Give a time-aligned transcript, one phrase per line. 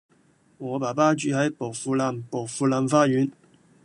[0.57, 3.33] 我爸爸住喺薄扶林薄扶林花園